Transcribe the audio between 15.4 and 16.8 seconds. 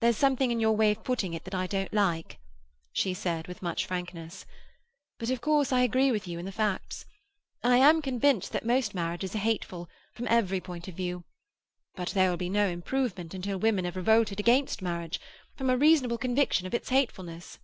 from a reasonable conviction of